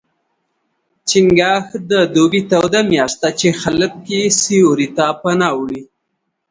[1.09, 3.91] چنګاښ د دوبي توده میاشت ده، چې خلک
[4.41, 5.81] سیوري ته پناه وړي.